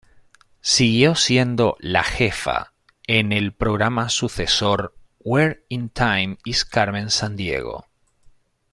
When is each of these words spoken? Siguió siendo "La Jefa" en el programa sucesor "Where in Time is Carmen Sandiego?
Siguió 0.61 1.13
siendo 1.13 1.77
"La 1.79 2.01
Jefa" 2.03 2.73
en 3.05 3.31
el 3.31 3.53
programa 3.53 4.09
sucesor 4.09 4.95
"Where 5.19 5.63
in 5.69 5.89
Time 5.89 6.39
is 6.43 6.65
Carmen 6.65 7.11
Sandiego? 7.11 7.85